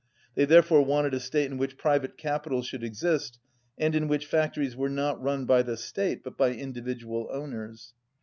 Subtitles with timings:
[0.33, 3.37] They therefore wanted a state in which private capital should exist,
[3.77, 7.93] and in which factories were not run by the state but by individual owners.